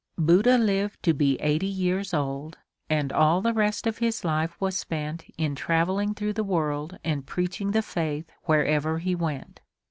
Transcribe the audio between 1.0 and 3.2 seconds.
to be eighty years old and